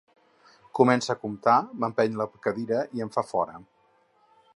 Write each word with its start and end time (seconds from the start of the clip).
Comença 0.77 1.11
a 1.13 1.17
comptar, 1.25 1.57
m’empeny 1.83 2.17
la 2.21 2.27
cadira 2.47 2.81
i 3.01 3.05
em 3.07 3.13
fa 3.17 3.25
fora. 3.33 3.61